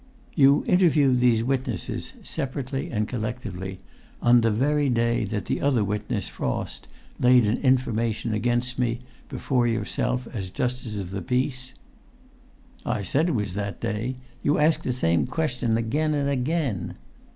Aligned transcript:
"You 0.33 0.63
interviewed 0.65 1.19
these 1.19 1.43
witnesses, 1.43 2.13
separately 2.23 2.89
and 2.89 3.07
collectively, 3.07 3.77
on 4.19 4.41
the 4.41 4.49
very 4.49 4.89
day 4.89 5.25
that 5.25 5.45
the 5.45 5.61
other 5.61 5.83
witness, 5.83 6.27
Frost, 6.27 6.87
laid 7.19 7.45
an 7.45 7.57
information 7.57 8.33
against 8.33 8.79
me 8.79 9.01
before 9.29 9.67
yourself 9.67 10.27
as 10.33 10.49
Justice 10.49 10.97
of 10.97 11.11
the 11.11 11.21
Peace?" 11.21 11.75
"I 12.83 13.03
said 13.03 13.29
it 13.29 13.35
was 13.35 13.53
that 13.53 13.79
day. 13.79 14.15
You 14.41 14.57
ask 14.57 14.81
the 14.81 14.91
same 14.91 15.27
question 15.27 15.77
again 15.77 16.15
and 16.15 16.29
again!" 16.31 16.95